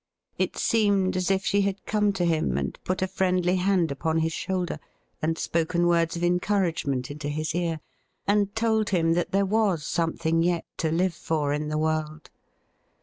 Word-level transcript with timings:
It 0.39 0.57
seemed 0.57 1.15
as 1.15 1.29
if 1.29 1.45
she 1.45 1.61
had 1.61 1.85
come 1.85 2.11
to 2.13 2.25
him 2.25 2.57
and 2.57 2.79
put 2.83 3.03
a 3.03 3.07
friendly 3.07 3.57
hand 3.57 3.91
upon 3.91 4.17
his 4.17 4.33
shoulder, 4.33 4.79
and 5.21 5.37
spoken 5.37 5.85
words 5.85 6.15
of 6.15 6.23
encouragement 6.23 7.11
into 7.11 7.29
his 7.29 7.53
ear, 7.53 7.79
and 8.25 8.55
told 8.55 8.89
him 8.89 9.13
that 9.13 9.31
there 9.31 9.45
weis 9.45 9.83
something 9.83 10.41
yet 10.41 10.65
to 10.77 10.91
live 10.91 11.13
for 11.13 11.53
in 11.53 11.67
the 11.69 11.77
world. 11.77 12.31